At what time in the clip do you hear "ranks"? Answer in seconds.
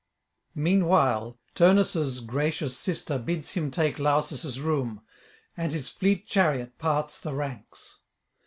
7.35-7.99